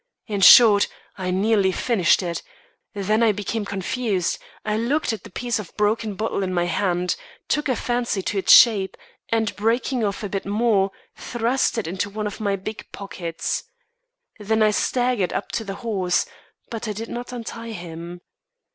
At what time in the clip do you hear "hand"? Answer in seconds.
6.65-7.15